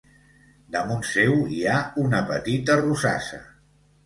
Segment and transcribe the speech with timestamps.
[0.75, 3.41] Damunt seu hi ha una petita rosassa.